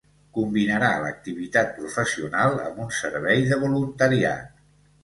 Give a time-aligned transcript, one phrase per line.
[0.37, 4.61] Combinarà l’activitat professional amb un servei de voluntariat.